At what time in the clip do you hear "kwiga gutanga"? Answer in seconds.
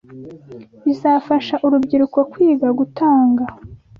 2.31-3.43